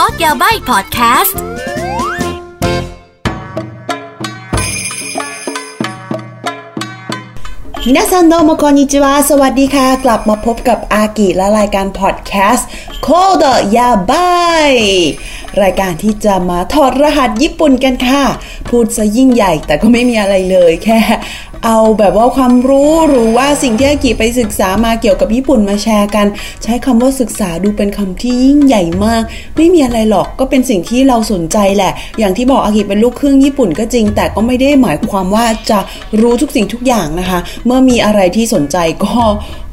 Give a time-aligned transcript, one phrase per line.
[0.00, 1.38] Code Yabaii พอดแคสต์
[7.86, 12.68] みなさんどうもこんにちは สวัสดีค่ะ กลับมาพบกับอากิและรายการพอดแคสต์
[13.02, 13.44] Code
[13.76, 14.72] Yabaii
[15.62, 18.24] รายการที่จะมาถอดรหัสญี่ปุ่นกันค่ะ
[18.68, 21.00] พูดซะยิ่งใหญ่แต่ก็ไม่มีอะไรเลยแค่
[21.64, 26.26] เอาแบบว่าความรู้หรือว่าสิ่งที่อากิไปศึกษามาเกี่ยวกับญี่ปุ่นมาแชร์กัน
[26.62, 29.22] ใช้คำว่าศึกษาดูเป็นคำที่ยิ่งใหญ่มาก
[29.56, 35.78] ไม่มีอะไรหรอกก็เป็นสิ่งที่เราสนใจแหละ อย่างที่บอกอากิเป็นลูกครึ่งญี่ปุ่นก็จริง แต่ก็ไม่ได้หมายความว่าจะ
[36.20, 39.14] รู้ทุกสิ่งทุกอย่างนะคะ เมื่อมีอะไรที่สนใจก็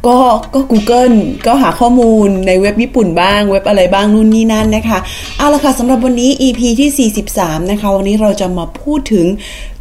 [0.08, 0.20] ก็
[0.54, 5.00] ก็ Google ก็หาข้อมูลในเว็บญี่ปุ่นบ้าง เว็บอะไรบ้างนู่นนี่นั่นนะคะ
[5.38, 9.26] เอาละค่ะสำหรับวันนี้ EP ที่ 43 นะคะ วันนี้เราจะมาพูดถึง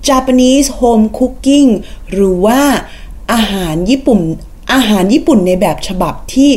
[0.08, 1.70] Japanese home cooking
[2.12, 2.60] หรือว่า
[3.32, 4.20] อาหารญี่ปุ่น
[4.72, 6.50] อาหารญี่ปุ่นในแบบฉบับที่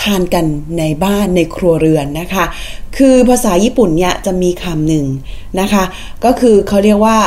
[0.00, 0.44] ทานกัน
[0.78, 2.44] ในบ้านในครัวเรือนนะคะ
[2.96, 5.06] คือภาษาญี่ปุ่นเนี่ยจะมีคำหนึ่ง
[5.60, 5.84] นะคะ
[6.24, 7.18] ก็คือเขาเรียกว่า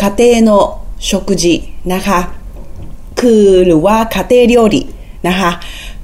[0.00, 0.48] 家庭
[1.04, 1.54] の食事
[1.94, 2.20] นะคะ
[3.20, 4.82] คือหรือว่าคาเตเรียดิ
[5.28, 5.50] นะคะ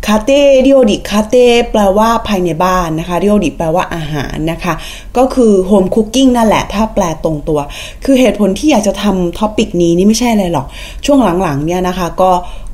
[0.06, 4.74] คาเต้เรียวดิคาเต้แปลว่าภายในบ้านนะคะ料理 แปลว่าอาหารนะคะ
[5.16, 7.60] ก็คือ home cooking นั่นแหละ ถ้าแปลตรงตัว
[8.04, 10.66] คือเหตุผลที่อยากจะทำท็อปิกนี้นี่ไม่ใช่อะไรหรอก
[11.04, 12.32] ช่วงหลังๆเนี่ยนะคะก็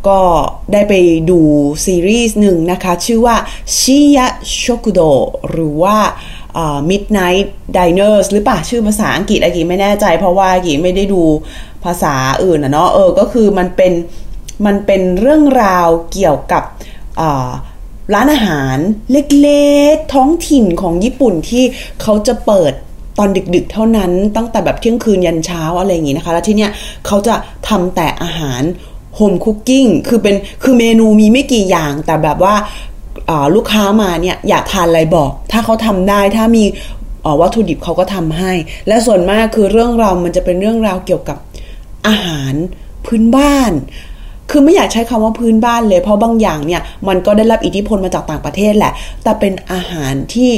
[0.09, 0.19] ก็
[0.73, 0.95] ได้ไป
[1.31, 1.41] ดู
[1.85, 3.37] ซีรีส์หนึ่งนะคะ ชื่อว่า
[3.79, 5.01] ชิยะโชกุโด
[5.51, 5.97] หรือว่า
[6.91, 11.23] Midnight Diners หรือเปล่าชื่อภาษาอังกฤษอากิไม่แน่ใจ เพราะว่าอากิไม่ได้ดู
[11.85, 13.93] ภาษาอื่นนะเนาะเออก็คือมันเป็น
[14.67, 16.63] มันเป็นเรื่องราวเกี่ยวกับ
[18.15, 18.77] ร้านอาหาร
[19.13, 21.65] เล็กๆ ท้องถิ่นของญี่ปุ่นที่
[22.03, 22.73] เขาจะเปิด
[23.19, 26.71] ตอนดึกๆ เท่านั้นตั้งแต่แบบเที่ยงคืนยันเช้าอะไรอย่างงี้นะคะ แล้วที่เนี้ย
[27.07, 27.35] เขาจะ
[27.69, 28.63] ทำแต่อาหาร
[29.17, 32.55] โฮมคุกกิ้งคือเป็นคือเมนูมีไม่กี่อย่าง แต่แบบว่า
[33.55, 36.65] ลูกค้ามาเนี่ยอยากทานอะไรบอก ถ้าเขาทำได้ถ้ามี
[37.41, 38.53] วัตถุดิบเขาก็ทำให้
[38.89, 41.39] และส่วนมากคือเรื่องราวมันจะเป็นเรื่องราวเกี่ยวกับ
[42.09, 42.55] อาหาร
[43.07, 43.73] พื้นบ้าน
[44.51, 48.93] คือไม่อยากใช้คำว่าพื้นบ้านเลย เพราะบางอย่างเนี่ยมันก็ได้รับอิทธิพลมาจากต่างประเทศแหละ
[49.23, 50.51] แต่เป็นอาหารที่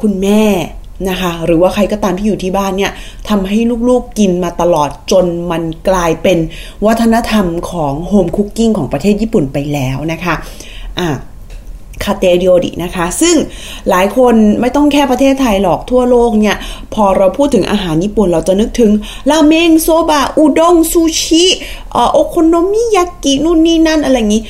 [0.00, 0.44] คุณแม่
[1.08, 2.92] นะคะ หรือว่าใครก็ตามที่อยู่ที่บ้านเนี่ย
[3.28, 3.58] ทำให้
[3.88, 6.38] ลูกๆกินมาตลอดจนมันกลายเป็น
[6.86, 10.34] วัฒนธรรมของ home cooking ของประเทศญี่ปุ่นไปแล้วนะคะ
[10.98, 11.08] อะ
[12.04, 13.36] คาเตเดียดินะคะ ซึ่ง
[13.90, 16.56] หลายคนไม่ต้องแค่ประเทศไทยหรอกทั่วโลกเนี่ย
[16.94, 18.90] พอเราพูดถึงอาหารญี่ปุ่นเราจะนึกถึง
[19.30, 21.44] ราเมงโซบะอุด้งซูชิ
[22.14, 24.42] โอโคโนมิยากินู่นนี่นั่นอะไรอย่างนี้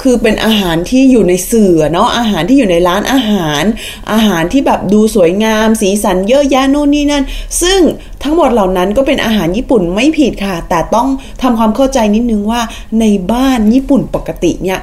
[0.00, 3.64] คือเป็นอาหารที่อยู่ในสื่อเนาะอาหารที่อยู่ในร้านอาหาร
[4.12, 7.24] อาหารที่แบบดูสวยงาม สีสันเยอะแยะนู่นนี่นั่น
[7.62, 7.80] ซึ่ง
[8.22, 11.08] ทั้งหมดเหล่านั้นก็เป็นอาหารญี่ปุ่นไม่ผิดค่ะ แต่ต้อง
[11.42, 12.60] ทำความเข้าใจนิดนึงว่า
[13.00, 14.80] ในบ้านญี่ปุ่นปกติเนี่ย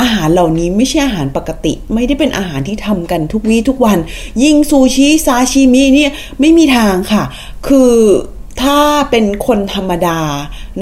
[0.00, 3.98] อาหารเหล่านี้ไม่ใช่อาหารปกติ ไม่ได้เป็นอาหารที่ทำกันทุกวี่ทุกวัน
[4.42, 6.10] ยิ่งซูชิซาชิมิเนี่ย
[6.40, 7.24] ไม่มีทางค่ะ
[7.66, 7.92] คือ
[8.62, 8.78] ถ้า
[9.10, 10.18] เป็นคนธรรมดา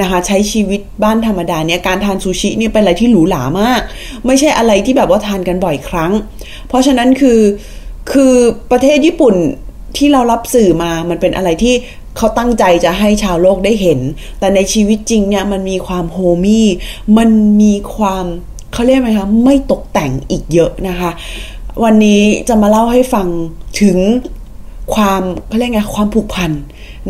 [0.00, 3.80] นะคะ ใช้ชีวิตบ้านธรรมดาเนี่ยการทานซูชิเนี่ยเป็นอะไรที่หรูหรามาก
[4.26, 6.12] ไม่ใช่อะไรที่แบบว่าทานกันบ่อยครั้ง
[6.68, 7.40] เพราะฉะนั้นคือ
[8.12, 8.34] คือ
[8.70, 9.34] ประเทศญี่ปุ่น
[9.96, 11.74] ที่เรารับสื่อมามันเป็นอะไรที่
[12.16, 14.00] เขาตั้งใจจะให้ชาวโลกได้เห็น
[14.38, 16.68] แต่ในชีวิตจริงเนี่ยมันมีความโฮมี่
[17.16, 17.30] มัน
[17.62, 18.26] มีความ
[18.72, 21.10] เขาเรียกไหมคะไม่ตกแต่งอีกเยอะนะคะ
[21.84, 23.26] วันนี้จะมาเล่าให้ฟัง
[23.80, 23.98] ถึง
[24.94, 26.50] ความเขาเรียกไงความผูกพัน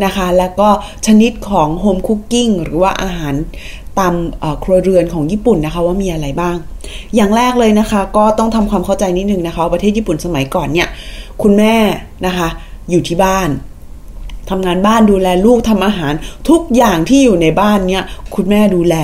[0.05, 0.69] นะคะ แล้วก็
[1.07, 3.35] ชนิดของโฮมคุกกิ้งหรือว่าอาหาร
[3.99, 4.13] ตาม
[4.63, 6.55] ครัวเรือนของญี่ปุ่นนะคะว่ามีอะไรบ้าง
[7.15, 10.87] อย่างแรกเลยนะคะ ก็ต้องทำความเข้าใจนิดนึงนะคะ ประเทศญี่ปุ่นสมัยก่อนเนี่ย
[11.41, 11.75] คุณแม่
[12.25, 12.47] นะคะ
[12.89, 13.49] อยู่ที่บ้าน
[14.49, 16.13] ทำงานบ้านดูแลลูกทำอาหาร
[16.49, 18.03] ทุกอย่างที่อยู่ในบ้านเนี่ย
[18.35, 18.95] คุณแม่ดูแล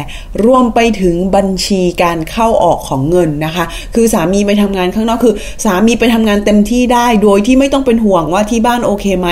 [0.45, 5.35] รวมไปถึงบัญชีการเข้าออกของเงินนะคะ คือสามีไปทำงานข้างนอกคือ
[5.65, 9.27] สามีไปทำงานเต็มที่ได้ โดยที่ไม่ต้องเป็นห่วงว่าที่บ้านโอเคไหม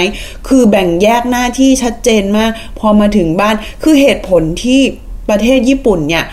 [0.48, 4.80] คือแบ่งแยกหน้าที่ชัดเจนมาก พอมาถึงบ้านคือเหตุผลที่
[5.30, 6.26] ประเทศญี่ปุ่นเนี่ย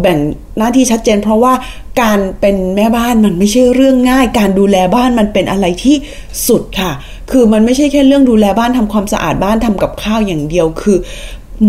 [0.00, 0.18] แบ่ง
[0.58, 1.52] หน้าที่ชัดเจน เพราะว่า
[2.00, 5.96] การเป็นแม่บ้านมันไม่ใช่เรื่องง่าย การดูแลบ้านมันเป็นอะไรที่
[6.48, 6.92] สุดค่ะ
[7.30, 10.98] คือมันไม่ใช่แค่เรื่องดูแลบ้านทำความสะอาดบ้านทำกับข้าวอย่างเดียวคือ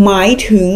[0.04, 0.66] หมายถึง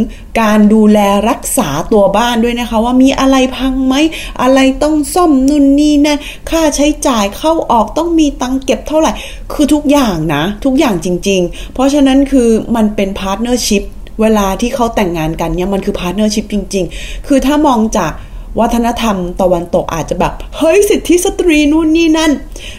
[0.40, 0.98] การดูแล
[1.28, 3.94] รักษาตัวบ้านด้วยนะคะ ว่ามีอะไรพังไหม
[4.42, 6.18] อะไรต้องซ่อมนู่นนี่นั่น
[6.50, 9.12] ค่าใช้จ่ายเข้าออกต้องมีตังเก็บเท่าไหร่
[9.52, 13.82] คือทุกอย่างนะ ทุกอย่างจริง ๆ เพราะฉะนั้นคือมันเป็น partnership
[14.20, 18.12] เวลาที่เขาแต่งงานกันเนี่ยมันคือ partnership จริง ๆ คือถ้ามองจาก
[18.58, 22.32] วัฒนธรรมตะวันตกอาจจะแบบเฮ้ยสิทธิสตรีนู่นนี่นั่น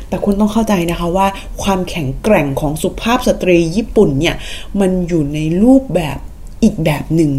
[0.07, 1.27] แต่คุณต้องเข้าใจนะคะว่า
[1.63, 4.35] ความแข็งแกร่งของสุภาพสตรีญี่ปุ่นเนี่ย
[4.79, 6.18] มันอยู่ในรูปแบบ
[6.63, 7.31] อีกแบบหนึ่ง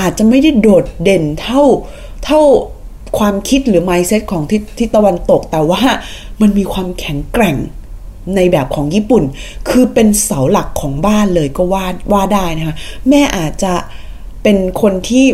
[0.00, 1.62] อาจจะไม่ได้โดดเด่นเท่า
[2.24, 2.40] เท่า
[3.18, 5.82] ความคิดหรือ mindset ของที่ที่ตะวันตก แต่ว่า
[6.40, 7.56] มันมีความแข็งแกร่ง
[8.36, 9.22] ในแบบของญี่ปุ่น
[9.68, 12.76] คือเป็นเสาหลักของบ้านเลยก็ว่าว่าได้นะคะ
[13.08, 13.74] แม่อาจจะ
[14.42, 15.26] เป็นคนที่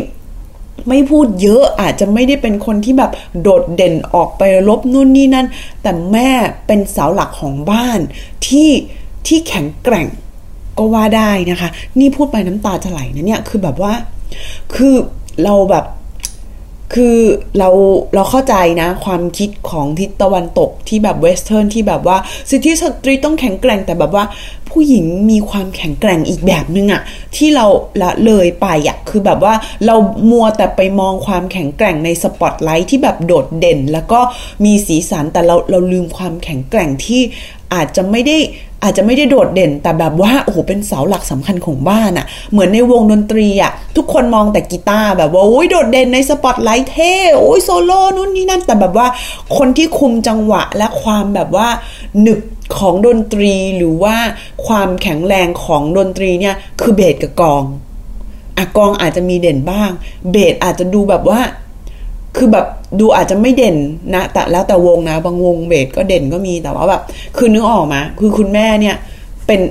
[0.87, 3.11] ไม่พูดเยอะอาจจะไม่ได้เป็นคนที่แบบ
[3.41, 5.47] โดดเด่นออกไปลบนู่นนี่นั่น
[5.81, 6.29] แต่แม่
[6.67, 7.99] เป็นเสาหลักของบ้าน
[8.47, 8.69] ที่
[9.27, 10.07] ที่แข็งแกร่ง
[10.77, 13.93] ก็ว่าได้นะคะ นี่พูดไปน้ำตาจะไหลนะเนี่ยคือแบบว่า
[14.75, 14.95] คือ
[15.43, 15.85] เราแบบ
[16.93, 17.17] คือ
[17.57, 17.69] เรา
[18.15, 22.17] เราเข้าใจนะ ความคิดของทิศตะวันตกที่แบบ Western ที่แบบว่า
[22.49, 24.25] สิทธิสตรีต้องแข็งแกร่งแต่แบบว่า
[24.69, 27.01] ผู้หญิงมีความแข็งแกร่งอีกแบบนึงอะ
[27.35, 27.65] ที่เรา
[28.01, 29.53] ละเลยไปอะคือแบบว่า
[29.85, 29.95] เรา
[30.29, 34.19] มัวแต่ไปมองความแข็งแกร่งในสปอตไลท์ที่แบบโดดเด่น แล้วก็
[34.65, 37.21] มีสีสันแต่เราเราลืมความแข็งแกร่งที่
[37.73, 38.37] อาจจะไม่ได้
[38.83, 49.07] อาจจะไม่ได้โดดเด่นแต่แบบว่าโอ้โหเป็นเสาหลักสำคัญของบ้านอะเหมือนในวงดนตรีอะทุกคนมองแต่กีตาร์แบบว่าโอ้ยโดดเด่นในสปอตไลท์เท่โอ้ยโซโล่นู่นนี่นั่น แต่แบบว่า
[49.57, 51.67] คนที่คุมจังหวะและความแบบว่า
[52.21, 52.39] หนึบ
[52.77, 54.15] ของดนตรีหรือว่า
[54.65, 57.63] ความแข็งแรงของดนตรีเนี่ยคือเบสกับกลอง
[58.57, 59.89] อะกลองอาจจะมีเด่นบ้าง
[60.31, 61.39] เบสอาจจะดูแบบว่า
[62.37, 62.65] คือแบบ
[62.99, 63.77] ดูอาจจะไม่เด่น
[64.15, 67.01] นะ แต่แล้วแต่วงนะ บางวงเบสก็เด่นก็มีแต่ว่าแบบ
[67.37, 68.95] คือนึกออกมาคือคุณแม่เนี่ย
[69.47, 69.61] เป็น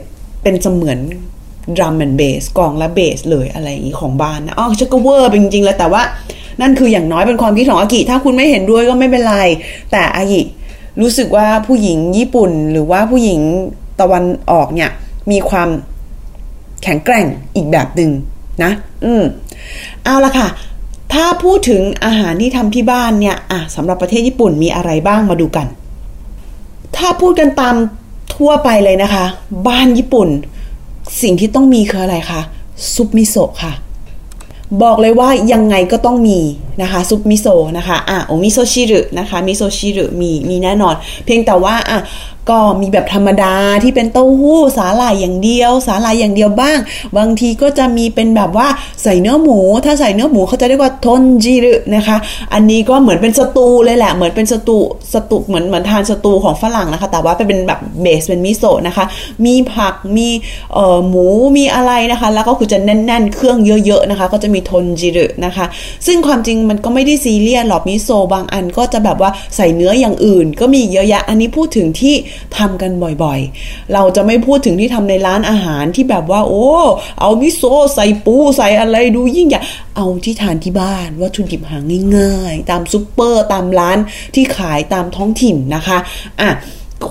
[0.42, 0.98] เป็นเสมือน
[1.76, 6.02] drum and bass กลองและเบสเลยอะไรอย่างนี้ของบ้านนะอ๋อชักก็เวอร์เป็นจริงๆ แล้วแต่ว่า
[6.60, 9.36] นั่นคืออย่างน้อยเป็นความคิดของอากิ ถ้าคุณไม่เห็นด้วยก็ไม่เป็นไร
[9.92, 10.40] แต่อากิ
[11.00, 13.40] รู้สึกว่าผู้หญิงญี่ปุ่นหรือว่าผู้หญิง
[14.00, 14.90] ตะวันออกเนี่ย
[15.30, 15.68] มีความ
[16.82, 17.26] แข็งแกร่ง
[17.56, 18.10] อีกแบบหนึ่ง
[18.62, 18.72] นะ
[19.04, 19.22] อืม
[20.04, 20.48] เอาละค่ะ
[21.12, 25.66] ถ้าพูดถึงอาหารที่ทำที่บ้านเนี่ยอะสำหรับประเทศญี่ปุ่นมีอะไรบ้างมาดูกัน
[26.96, 27.76] ถ้าพูดกันตาม
[28.34, 29.24] ทั่วไปเลยนะคะ
[29.68, 30.28] บ้านญี่ปุ่น
[31.22, 32.40] สิ่งที่ต้องมีคืออะไรคะ
[32.94, 33.72] ซุปมิโซะค่ะ
[34.82, 36.40] บอกเลยว่ายังไงก็ต้องมี
[36.82, 40.94] นะคะซุปมิโซะนะคะอะおみそ汁 นะคะ みそ汁 มีมีแน่นอน
[41.24, 41.98] เพียงแต่ว่าอะ
[42.50, 46.78] ก็มีแบบธรรมดาที่เป็นเต้าหู้สาหร่ายอย่างเดียว สาหร่ายอย่างเดียวบ้าง
[47.18, 48.68] บางทีก็จะมีเป็นแบบว่า
[49.02, 52.16] ใส่เนื้อหมู ถ้าใส่เนื้อหมูเขาจะเรียกว่า豚汁 นะคะ
[52.52, 54.78] อันนี้ก็เหมือนเป็นสตูเลยแหละ เหมือนเป็นสตู
[55.12, 59.04] สตูเหมือนเหมือนทานสตูของฝรั่งนะคะ แต่ว่าเป็นแบบ base เป็นมิโซะนะคะ
[59.44, 60.28] มีผักมี
[60.74, 65.66] เอ่อหมูมีอะไรนะคะ แล้วก็คือจะแน่น ๆ เครื่องเยอะ ๆนะคะ ก็จะมี豚汁 นะคะ
[66.06, 72.14] ซึ่งความจริงมันก็ไม่ได้ซีเรียสหรอกมิโซะบางอันก็จะแบบว่าใส่เนื้ออย่างอื่น ก็มีเยอะแยะ อันนี้พูดถึงที่
[72.58, 72.90] ทำกัน
[73.22, 76.66] บ่อยๆ เราจะไม่พูดถึงที่ทำในร้านอาหารที่แบบว่า โอ้
[77.20, 79.60] เอามิโซะใส่ปูใส่อะไรดูยิ่งใหญ่
[79.96, 81.78] เอาที่ทานที่บ้านวัตถุดิบหา
[82.16, 83.98] ง่ายๆ ตามซุปเปอร์ตามร้าน
[84.34, 85.98] ที่ขายตามท้องถิ่นนะคะ
[86.42, 86.50] อะ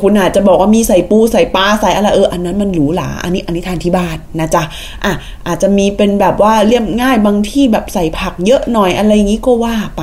[0.02, 4.64] คุณอาจจะบอกว่ามีใส่ปูใส่ปลาใส่อะไรเอออันนั้นมันหรูหราอันนี้อันนี้ทานที่บ้านนะจ๊ะ
[5.06, 5.14] อะ
[5.48, 10.02] อาจจะมีเป็นแบบว่าเรียบง่ายบางที่แบบใส่ผักเยอะหน่อยอะไรอย่างนี้ก็ว่าไป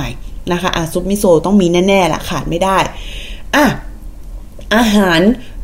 [0.51, 2.77] นะคะอะซุปมิโซะต้องมีแน่ๆละขาดไม่ได้
[3.55, 3.65] อะ
[4.75, 5.19] อาหาร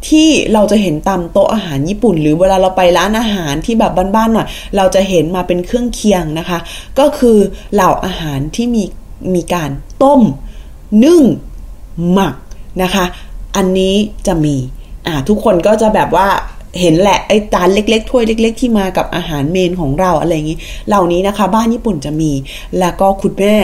[0.09, 6.59] ที่เราจะเห็นตามโต๊ะอาหารญี่ปุ่น หรือเวลาเราไปร้านอาหารที่แบบบ้านๆหน่อยเราจะเห็นมาเป็นเครื่องเคียงนะคะ
[6.99, 7.37] ก็คือ
[7.73, 8.83] เหล่าอาหารที่มี
[9.35, 9.69] มีการ
[10.03, 10.21] ต้ม
[11.03, 11.21] นึ่ง
[12.11, 12.35] หมัก
[12.83, 13.05] นะคะ
[13.55, 13.95] อันนี้
[14.27, 14.55] จะมี
[15.07, 16.27] อ่าทุกคนก็จะแบบว่า
[16.79, 22.31] เห็นแหละไอ้จานเล็กๆถ้วยเล็ก ๆ ที่มากับอาหารเมนของเราอะไรอย่างนี้ เหล่านี้นะคะ บ้านญี่ปุ่นจะมี
[22.79, 23.55] แล้วก็คุณแม่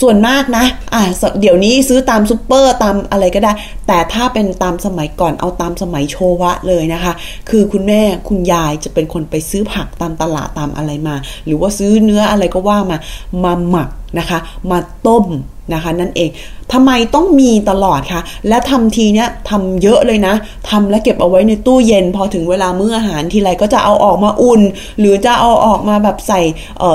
[0.00, 0.64] ส่วนมากนะ
[0.94, 1.02] อ่า
[1.40, 3.52] เดี๋ยวนี้ซื้อตามซูเปอร์ตามอะไรก็ได้
[3.86, 7.12] แต่ถ้าเป็นตามสมัยก่อนเอาตามสมัยโชวะเลยนะคะ
[7.50, 12.98] คือคุณแม่คุณยายจะเป็นคนไปซื้อผักตามตลาดตามอะไรมา หรือว่าซื้อเนื้ออะไรก็ว่ามา
[13.44, 14.38] มาหมักนะคะ
[14.70, 15.26] มาต้ม
[15.74, 16.30] นะคะ นั่นเอง
[16.72, 20.34] ทำไมต้องมีตลอดคะ และทำทีเนี้ยทำเยอะเลยนะ
[20.70, 24.62] ทำแล้วเก็บเอาไว้ในตู้เย็น พอถึงเวลามื้ออาหารทีไรก็จะเอาออกมาอุ่น
[24.98, 26.40] หรือจะเอาออกมาแบบใส่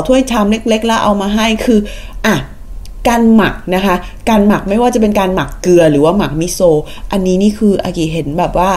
[0.08, 1.80] ถ้วยชามเล็ก ๆ แล้วเอามาให้คือ
[2.26, 2.36] อะ
[3.08, 3.96] การหมักนะคะ
[4.30, 6.60] การหมักไม่ว่าจะเป็นการหมักเกลือหรือว่าหมักมิโซ
[7.12, 8.70] อันนี้นี่คืออากิเห็นแบบว่า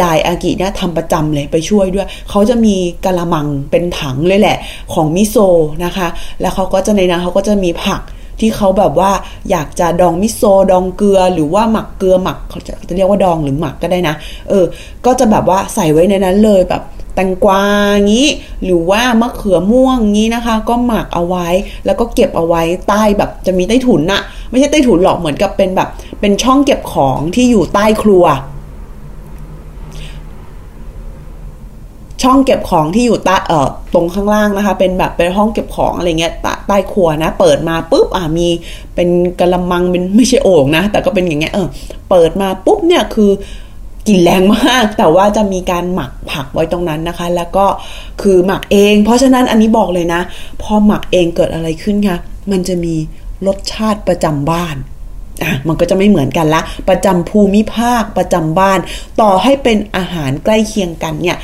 [0.00, 4.58] ยายอากิเนี่ยทำประจำเลยไปช่วยด้วย เขาจะมีกะละมังเป็นถังเลยแหละ
[4.94, 5.36] ของมิโซ
[5.84, 6.08] นะคะ
[6.40, 8.02] แล้วเขาก็จะในนั้นเขาก็จะมีผัก
[8.40, 9.10] ที่เขาแบบว่า
[9.50, 14.14] อยากจะดองมิโซดองเกลือหรือว่าหมักเกลือหมักเขาจะเรียกว่าดองหรือหมักก็ได้นะ
[14.48, 14.64] เออ
[15.06, 16.82] ก็จะแบบว่าใส่ไว้ในนั้นเลยแบบ
[17.14, 17.62] แตงกวา
[18.06, 18.26] งี้
[18.64, 21.48] หรือว่ามะเขือม่วงงี้นะคะ ก็หมักเอาไว้
[21.86, 25.88] แล้วก็เก็บเอาไว้ใต้แบบจะมีใต้ถุนน่ะ ไม่ใช่ใต้ถุนหรอกเหมือนกับเป็นแบบ
[26.20, 28.26] เป็นช่องเก็บของที่อยู่ใต้ครัว
[32.26, 36.32] ช่องเก็บของที่อยู่ใต้เอ่อตรงข้างล่างนะคะ เป็นแบบเป็นห้องเก็บของอะไรเงี้ย
[36.68, 38.48] ใต้ครัวนะ เปิดมาปุ๊บอ่ามี
[38.94, 39.08] เป็น
[39.40, 41.68] กระมังเป็นไม่ใช่โอ่งนะแต่ก็เป็นอย่างเงี้ยเออ
[42.10, 43.30] เปิดมาปุ๊บเนี่ยคือ
[44.08, 47.66] กลิ่นแรงมาก แต่ว่าจะมีการหมักผักไว้ตรงนั้นนะคะ แล้วก็
[48.22, 50.20] คือหมักเอง เพราะฉะนั้นอันนี้บอกเลยนะ
[50.62, 52.18] พอหมักเองเกิดอะไรขึ้นคะ
[52.50, 52.94] มันจะมี
[53.46, 54.76] รสชาติประจำบ้าน
[55.68, 58.78] มันก็จะไม่เหมือนกันละ ประจำภูมิภาคประจำบ้าน
[59.20, 61.36] ต่อให้เป็นอาหารใกล้เคียงกันเนี่ย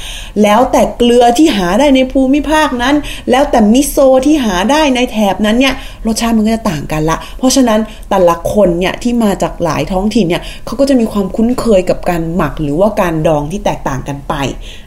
[0.42, 2.94] แล้วแต่เกลือที่หาได้ในภูมิภาคนั้น
[3.30, 5.74] แล้วแต่มิโซที่หาได้ในแถบนั้นเนี่ย
[6.06, 14.34] รสชาติมันก็จะต่างกันละ เพราะฉะนั้นแต่ละคนเนี่ยที่มาจากหลายท้องถิ่นเนี่ยเขาก็จะมีความคุ้นเคยกับการหมักหรือว่าการดองที่แตกต่างกันไป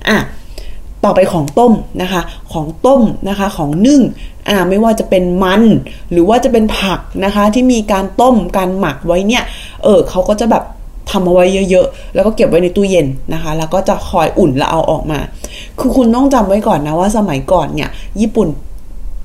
[0.09, 0.17] อะ
[1.03, 2.21] ต่อไปของต้มนะคะ
[2.53, 4.01] ของต้มนะคะ ของนึ่ง
[4.49, 5.63] อ่าไม่ว่าจะเป็นมัน
[6.11, 9.43] หรือว่าจะเป็นผักนะคะ ที่มีการต้มการหมักไว้เนี่ย
[9.83, 10.63] เออเขาก็จะแบบ
[11.11, 15.19] ทำเอาไว้เยอะๆ แล้วก็เก็บไว้ในตู้เย็นนะคะ แล้วก็จะคอยอุ่นแล้วเอาออกมา
[15.79, 17.89] คือคุณต้องจำไว้ก่อนนะว่าสมัยก่อนเนี่ย
[18.21, 18.47] ญี่ปุ่น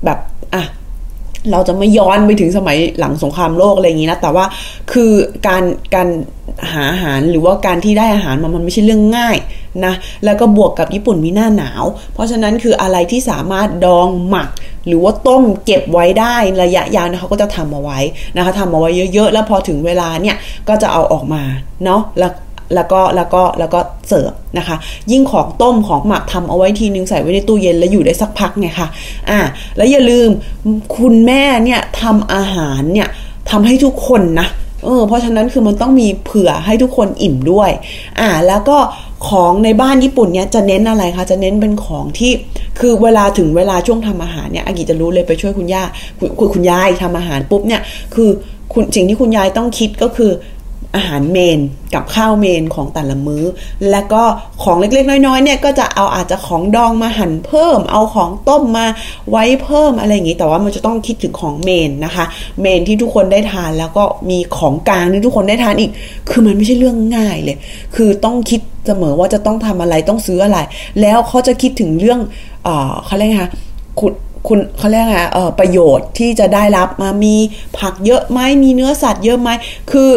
[0.05, 0.19] แบบ
[0.55, 0.63] อะ
[1.51, 4.45] เราจะไม่ย้อนไปถึงสมัยหลังสงครามโลกอะไรอย่างนี้นะ แต่ว่า
[4.91, 5.11] คือ
[5.47, 5.63] การ
[5.95, 6.07] การ
[6.73, 9.37] หาอาหารหรือว่าการที่ได้อาหารมันมันไม่ใช่เรื่องง่าย
[9.85, 9.93] นะ
[10.25, 11.83] แล้วก็บวกกับญี่ปุ่นมีหน้าหนาว
[12.13, 14.49] เพราะฉะนั้นคืออะไรที่สามารถดองหมัก
[14.87, 17.99] หรือว่าต้มเก็บไว้ได้ระยะยาวนะเขาก็จะทำเอาไว้
[18.35, 20.35] นะคะทำเอาไว้เยอะๆ แล้วพอถึงเวลาเนี่ย
[20.69, 21.43] ก็จะเอาออกมา
[21.85, 22.31] เนาะแล้ว
[22.75, 24.75] แล้วก็แล้วก็แล้วก็เสิร์ฟนะคะ
[25.11, 28.87] ยิ่งของต้มของหมักทำเอาไว้ทีนึงใส่ไว้ในตู้เย็นแล้วอยู่ได้สักพักไงคะ
[29.29, 29.39] อ่า
[29.77, 30.29] แล้วอย่าลืม
[30.97, 33.07] คุณแม่เนี่ยทำอาหารเนี่ย
[33.49, 34.47] ทำให้ทุกคนนะ
[34.83, 37.71] เออเพราะฉะนั้นคือมันต้องมีเผื่อให้ทุกคนอิ่มด้วย
[38.19, 38.77] อ่า แล้วก็
[39.27, 42.31] ของในบ้านญี่ปุ่นเนี่ยจะเน้นอะไรคะ จะเน้นเป็นของที่
[42.79, 45.83] คือเวลาถึงเวลาช่วงทำอาหารเนี่ยอากิจะรู้เลยไปช่วยคุณย่า
[46.19, 47.81] คุณคุณยายทำอาหารปุ๊บเนี่ย
[48.15, 48.29] คือ
[48.73, 50.31] คุณสิ่งที่คุณยายต้องคิดก็คือ
[50.97, 51.59] อาหารเมน
[51.93, 53.43] กับข้าวเมนของแต่ละมื้อ
[53.91, 54.23] แล้วก็
[54.63, 58.85] ของเล็กๆ น้อยๆเนี่ยก็จะเอาอาจจะของดองมาหั่นเพิ่ม เอาของต้มมา
[59.31, 62.25] ไว้เพิ่มอะไรอย่างงี้แต่ว่ามันจะต้องคิดถึงของเมนนะคะ
[62.61, 65.91] เมนที่ทุกคนได้ทานแล้วก็มีของกลางที่ทุกคนได้ทานอีก
[66.29, 67.57] คือมันไม่ใช่เรื่องง่ายเลย
[67.95, 70.59] คือต้องคิดเสมอว่าจะต้องทำอะไรต้องซื้ออะไร
[71.01, 72.19] แล้วเขาจะคิดถึงเรื่อง
[72.63, 73.51] เออเขาเรียกไงคะ
[73.99, 74.13] คุณ
[74.47, 75.19] คุณเขาเรียกไง
[75.59, 77.35] ประโยชน์ที่จะได้รับมามี
[77.77, 79.49] ผักเยอะไหมมีเนื้อสัตว์เยอะไหม
[79.91, 80.09] คือ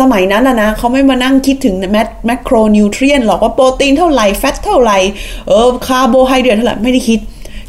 [0.00, 4.98] สมัยนั้นนะนะเขาไม่มานั่งคิดถึง mac macronutrient หรอกว่าโปรตีนเท่าไหร่ fat เท่าไหร่
[5.48, 7.20] เออคาร์โบไฮเดรตเท่าไหร่ไม่ได้คิด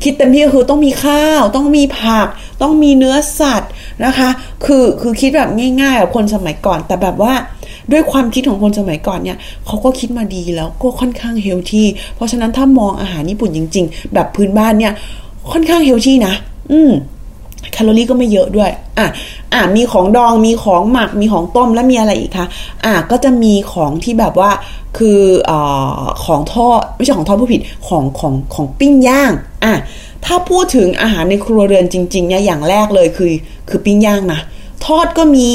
[0.03, 2.27] คิดเต็มที่ก็คือต้องมีข้าว ต้องมีผัก
[2.61, 3.71] ต้องมีเนื้อสัตว์
[4.05, 4.29] นะคะ
[4.65, 5.49] คือคือคิดแบบ
[5.81, 7.33] ง่ายๆกับคนสมัยก่อน แต่แบบว่า
[7.91, 14.93] ด้วยความคิดของคนสมัยก่อนเนี่ยเขาก็คิดมาดีแล้วก็ค่อนข้าง healthy เพราะฉะนั้นถ้ามองอาหารญี่ปุ่นจริง ๆ แบบพื้นบ้านเนี่ย
[15.51, 16.33] ค่อนข้างเฮลที่นะ
[16.71, 16.91] อืม
[17.71, 19.07] แคลอรี่ก็ไม่เยอะด้วย อะ
[19.53, 22.47] อะ มีของดอง มีของหมัก มีของต้ม แล้วมีอะไรอีกคะ
[22.85, 24.51] อะ ก็จะมีของที่แบบว่า
[24.97, 25.51] คืออ
[26.25, 29.31] ของทอด ไม่ใช่ของทอดผู้ผิด ของของของปิ้งย่าง
[29.65, 29.73] อะ
[30.25, 33.31] ถ้าพูดถึงอาหารในครัวเรือนจริงๆเนี่ย อย่างแรกเลยคือ
[33.69, 34.39] คือปิ้งย่างนะ
[34.85, 35.49] ทอดก็มี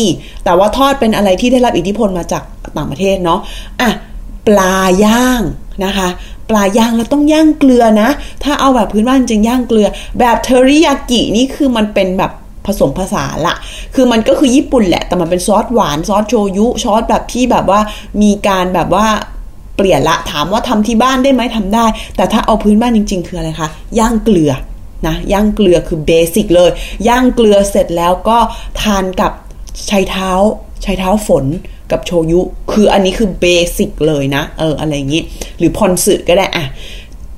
[0.45, 2.43] แต่ว่าทอดเป็นอะไรที่ได้รับอิทธิพลมาจาก
[2.77, 3.41] ต่างประเทศเนาะ
[3.81, 3.91] อะ
[4.47, 5.43] ปลาย่าง
[5.85, 6.09] นะคะ
[6.57, 8.09] ลาย่างแล้วต้องย่างเกลือนะ
[8.45, 12.33] ถ้าเอาแบบพื้นบ้านจริงย่างเกลือ แบบเทอริยากินี่คือมันเป็นแบบ
[12.67, 13.55] ผสมผสานละ
[13.95, 17.81] คือมันก็คือญี่ปุ่นแหละ แต่มันเป็นซอสหวานซอสโชยุซอสแบบที่แบบว่า
[18.23, 19.07] มีการแบบว่า
[19.77, 23.69] เปลี่ยนละ ถามว่าทำที่บ้านได้ไหมทำได้ แต่ถ้าเอาพื้นบ้านจริง ๆ คืออะไรคะ
[23.99, 24.53] ย่างเกลือ
[25.07, 26.71] นะ ย่างเกลือคือเบสิกเลย
[27.09, 28.39] ย่างเกลือเสร็จแล้วก็
[28.83, 29.33] ทานกับ
[29.91, 30.31] ชายเท้า
[30.85, 31.45] ชายเท้าฝน
[31.93, 32.41] กับโชยุ
[32.73, 33.47] คืออันนี้คือเบ
[33.77, 35.23] สิกเลยนะ เออ อะไรอย่างนี้
[35.59, 36.65] หรือพอนสึก็ได้ อะ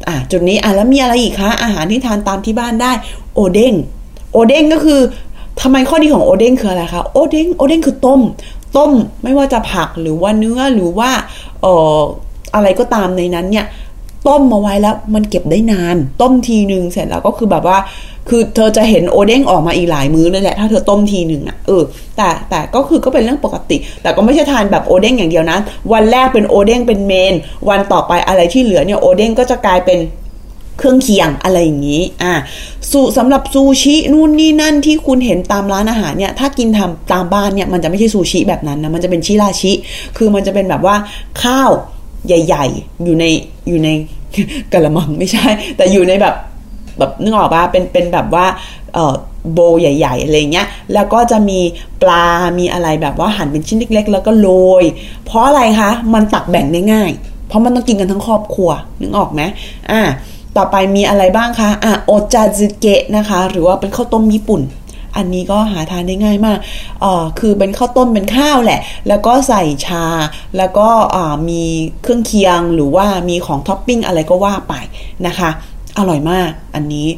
[0.08, 2.92] อะจุดนี้ อะ แล้วมีอะไรอีกคะ อาหารที่ทานตามที่บ้านได้
[3.34, 3.74] โอเด้ง
[4.32, 5.00] โอเด้งก็คือ
[5.60, 8.20] ทำไมข้อดีของโอเด้งคืออะไรคะ โอเด้ง โอเด้งคือต้ม
[8.76, 8.92] ต้ม
[9.22, 11.10] ไม่ว่าจะผักหรือว่าเนื้อหรือว่า
[11.62, 12.00] เอ่อ
[12.54, 13.66] อะไรก็ตามในนั้นเนี่ย
[14.28, 17.78] ต้มมาไว้แล้วมันเก็บได้นาน ต้มทีหนึ่งเสร็จแล้วก็คือแบบว่า
[18.28, 21.82] คือเธอจะเห็นโอเด้งออกมาอีกหลายมื้อเลยแหละถ้าเธอต้มทีหนึ่งอะเออ
[22.16, 25.58] แต่แต่ก็คือก็เป็นเรื่องปกติ แต่ก็ไม่ใช่ทานแบบโอเด้งอย่างเดียวนะ
[25.92, 27.34] วันแรกเป็นโอเด้งเป็นเมน
[27.68, 29.98] วันต่อไปอะไรที่เหลือเนี่ยโอเด้งก็จะกลายเป็น
[30.78, 32.34] เครื่องเคียงอะไรอย่างนี้ อ่า
[32.90, 39.72] สูสำหรับซูชินู่นนี่นั่นที่คุณเห็นตามร้านอาหารเนี่ย ถ้ากินทำตามบ้านเนี่ยมันจะไม่ใช่ซูชิแบบนั้นนะ มันจะเป็นชิราชิ
[40.16, 40.96] คือมันจะเป็นแบบว่า
[41.42, 41.70] ข้าว
[42.26, 43.24] ใหญ่ ๆ อยู่ใน
[43.68, 43.88] อยู่ใน
[44.72, 46.34] กระมังไม่ใช่ แต่อยู่ในแบบ
[46.98, 48.46] แบบนึกออกปะเป็นเป็นแบบว่า
[48.94, 49.14] เอ่อ
[49.52, 51.60] โบใหญ่ ๆ อะไรเงี้ย แล้วก็จะมี
[52.02, 52.26] ปลา
[52.58, 54.48] มีอะไรแบบว่าหั่นเป็นชิ้นเล็ก ๆ แล้วก็โร
[54.82, 54.84] ย
[55.24, 57.10] เพราะอะไรคะ มันตักแบ่งได้ง่าย
[57.48, 59.42] เพราะมันต้องกินกันทั้งครอบครัว นึกออกไหม
[59.90, 60.02] อ่า
[60.56, 64.60] ต่อไปมีอะไรบ้างคะ อะ โอจาซึเกะนะคะ หรือว่าเป็นข้าวต้มญี่ปุ่น
[65.16, 66.58] อันนี้ก็หาทานได้ง่ายมาก
[67.00, 70.04] เอ่อคือเป็นข้าวต้มเป็นข้าวแหละ แล้วก็ใส่ชา
[70.56, 70.88] แล้วก็
[71.48, 71.62] มี
[72.02, 74.74] เครื่องเคียงหรือว่ามีของท็อปปิ้งอะไรก็ว่าไป
[75.26, 75.50] นะคะ
[75.98, 77.08] อร่อยมากอันนี้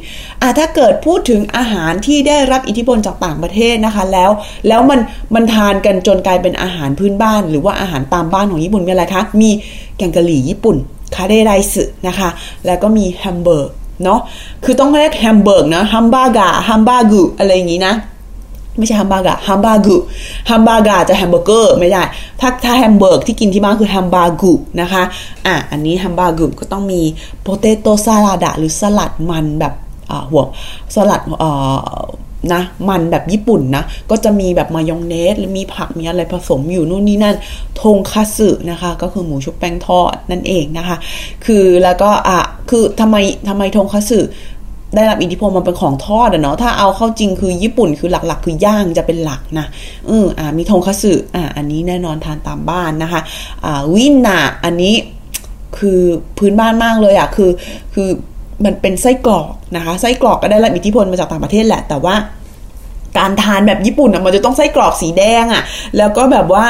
[0.41, 4.31] อะถ้าเกิดพูดถึงอาหารที่ได้รับอิทธิพลจากต่างประเทศนะคะ แล้ว
[4.67, 4.99] แล้วมัน
[5.35, 9.49] มันทานกันจนกลายเป็นอาหารพื้นบ้าน หรือว่าอาหารตามบ้านของญี่ปุ่นมีอะไรคะ มี
[9.97, 10.77] แกงกะหรี่ญี่ปุ่น
[11.15, 12.29] カレーライス นะคะ
[12.65, 13.71] แล้วก็มีแฮมเบอร์
[14.03, 14.19] เนาะ
[14.63, 17.95] คือต้องเรียก hamburg นะ ハンバーガー ハンバーグ อะไรอย่างนี้นะ
[18.77, 19.95] ไม่ใช่ ハンバーガー ハンバーグ ハ
[20.49, 22.03] ンバーガー จะแฮมเบอร์เกอร์ไม่ได้
[22.39, 25.03] ถ้าถ้า hamburg ที่กินที่บ้านคือ ハンバーグนะคะ
[25.45, 27.01] อะ อันนี้ ハンバーグ ก็ต้องมี
[27.41, 29.73] ポテトサラダ หรือสลัดมันแบบ
[30.09, 30.43] อ่าหัว
[30.95, 32.03] สลัดอ่า
[32.53, 37.35] นะมันแบบญี่ปุ่นนะ ก็จะมีแบบมายองเนสหรือมีผักมีอะไรผสมอยู่นู่นนี่นั่น
[37.81, 40.97] ทงคาสึนะคะ ก็คือหมูชุบแป้งทอดนั่นเองนะคะ
[41.45, 42.39] คือแล้วก็อะ
[42.69, 43.15] คือทำไม
[43.47, 44.19] ทำไมทงคาสึ
[44.95, 49.65] ได้รับอิทธิพลมันเป็นของทอดอะเนาะถ้าเอาเข้าจริงคือญี่ปุ่นคือหลักๆ คือย่างจะเป็นหลักนะ
[50.09, 53.21] อืออ่ามีทงคัตสึอ่าอันนี้แน่นอนทานตามบ้านนะคะ
[53.65, 54.93] อ่าวินนาอันนี้
[55.77, 56.01] คือ
[56.37, 57.51] พื้นบ้านมากเลยอะคือ
[57.93, 58.09] คือ
[58.65, 62.15] มันเป็นไส้กรอกนะคะ ไส้กรอกก็ได้รับอิทธิพลมาจากต่างประเทศแหละ แต่ว่า
[63.17, 65.63] การทานแบบญี่ปุ่นอะมันจะต้องไส้กรอกสีแดงอะ
[65.97, 66.65] แล้วก็แบบว่า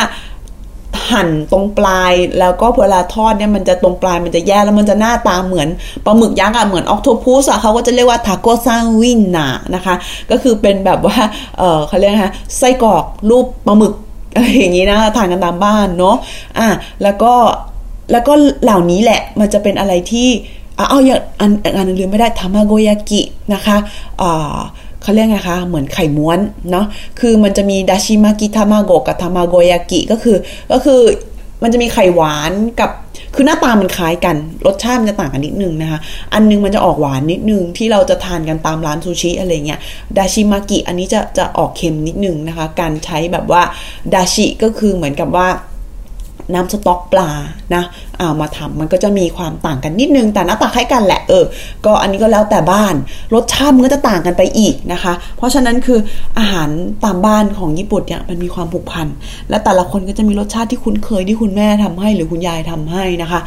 [1.11, 5.67] หั่นตรงปลายแล้วก็เวลาทอดเนี่ยมันจะตรงปลายมันจะแย่แล้วมันจะหน้าตาเหมือน
[6.05, 9.95] ปลาหมึกยักษ์อะเหมือนออกโทพุสอะเขาก็จะเรียกว่าทาโกซังวินนานะคะ
[10.31, 11.17] ก็คือเป็นแบบว่า
[11.57, 13.93] เออเขาเรียกนะไส้กรอกรูปปลาหมึก
[14.35, 16.15] อะไรอย่างนี้นะทานกันตามบ้านเนาะ
[16.59, 16.67] อะ
[17.03, 17.33] แล้วก็
[18.11, 20.29] แล้วก็เหล่านี้แหละมันจะเป็นอะไรที่
[20.89, 23.21] เอาอย่างอันอันนึงลืมไม่ได้ทามาโกยากิ
[23.53, 23.77] นะคะ
[25.01, 26.39] เขาเรียกไงคะเหมือนไข่ม้วน
[26.71, 26.85] เนาะ
[27.19, 30.37] คือมันจะมีดาชิมากิทามาโกะกับทามาโกยากิก็คือ
[30.71, 31.01] ก็คือ
[31.63, 32.91] มันจะมีไข่หวานกับ
[33.35, 35.99] คือหน้าตามันคล้ายกัน รสชาติมันจะต่างกันนิดนึงนะคะ
[36.33, 39.79] อันนึงมันจะออกหวานนิดนึงที่เราจะทานกันตามร้านซูชิอะไรเงี้ย
[40.17, 43.61] ดาชิมากิอันนี้จะจะออกเค็มนิดนึงนะคะ การใช้แบบว่า
[44.13, 45.47] ดาชิก็คือเหมือนกับว่า
[46.53, 47.29] น้ำสต๊อกปลา
[47.75, 47.83] นะ
[48.17, 51.45] เอามาทำมันก็จะมีความต่างกันนิดนึง แต่หน้าตาคล้ายกันแหละเออ
[51.85, 52.95] ก็อันนี้ก็แล้วแต่บ้าน
[53.33, 55.99] รสชาติมันก็จะต่างกันไปอีกนะคะ เพราะฉะนั้นคือ
[56.37, 56.69] อาหาร
[57.05, 59.07] ตามบ้านของญี่ปุ่นเนี่ยมันมีความผูกพัน
[59.49, 63.39] และแต่ละคนก็จะมีรสชาติที่คุ้นเคยที่คุณแม่ทำให้ หรือคุณยายทำให้นะคะ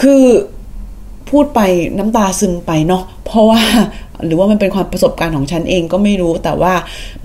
[0.00, 0.24] คือ
[1.30, 1.60] พูดไป
[1.98, 3.62] น้ำตาซึมไปเนาะ เพราะว่า
[4.26, 6.74] หรือว่ามันเป็นความประสบการณ์ของฉันเองก็ไม่รู้ แต่ว่า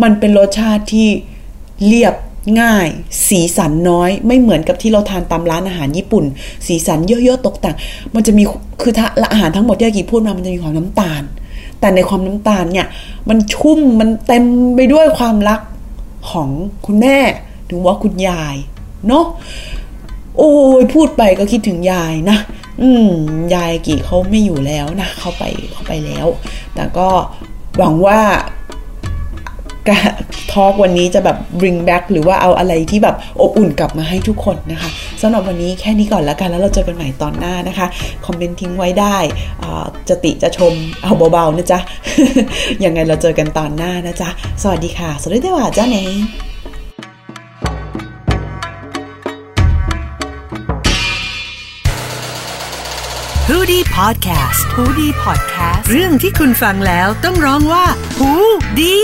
[0.03, 1.07] มันเป็นรสชาติที่
[1.87, 2.13] เรียบ
[2.61, 2.87] ง่าย
[3.27, 6.25] สีสันน้อย ไม่เหมือนกับที่เราทานตามร้านอาหารญี่ปุ่น
[6.67, 7.75] สีสันเยอะๆตกแต่ง
[8.15, 8.43] มันจะมี
[8.81, 8.93] คือ
[9.33, 11.23] อาหารทั้งหมดที่อากิพูดมามันจะมีความน้ำตาล
[11.79, 12.87] แต่ในความน้ำตาลเนี่ย
[13.29, 14.43] มันชุ่มมันเต็ม
[14.75, 15.61] ไปด้วยความรัก
[16.31, 16.49] ของ
[16.85, 17.17] คุณแม่
[17.67, 18.55] หรือว่าคุณยาย
[19.07, 19.25] เนาะ
[20.37, 22.37] โอ้ยพูดไปก็คิดถึงยายนะ
[22.81, 23.11] อืม
[23.55, 26.27] ยายกี่เขาไม่อยู่แล้วนะเขาไปเขาไปแล้ว
[26.75, 27.07] แต่ก็
[27.77, 28.19] หวังว่า
[29.89, 30.11] การ
[30.51, 34.89] ทอล์กวันนี้จะแบบ bring back หรือว่าเอาอะไรที่แบบอบอุ่นกลับมาให้ทุกคนนะคะ
[35.21, 37.87] สำหรับวันนี้แค่นี้ก่อนแล้วกันแล้วเราเจอกันใหม่ตอนหน้านะคะ
[38.25, 39.17] คอมเมนต์ทิ้งไว้ได้
[40.09, 40.73] จะติจะชม
[41.03, 41.79] เอาเบาๆนะจ๊ะ
[42.83, 44.29] ยังไงเราเจอกันตอนหน้านะจ๊ะ
[44.61, 46.17] สวัสดีค่ะสวัสดีว่าจ้าเนง
[53.49, 57.85] ฮูดี้พอดแคสต์ฮูดี้พอดแคสต์เรื่องที่คุณฟังแล้วต้องร้องว่า
[58.19, 58.31] ฮู
[58.79, 58.97] ดี